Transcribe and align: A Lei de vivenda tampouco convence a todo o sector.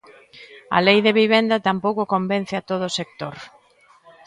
A 0.75 0.77
Lei 0.87 0.99
de 1.05 1.13
vivenda 1.21 1.65
tampouco 1.67 2.03
convence 2.13 2.53
a 2.57 2.65
todo 2.69 2.83
o 2.87 2.95
sector. 2.99 3.35